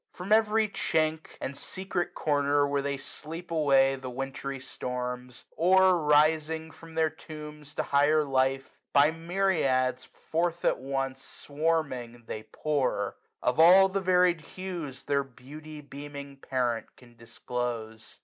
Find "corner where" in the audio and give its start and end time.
2.15-2.81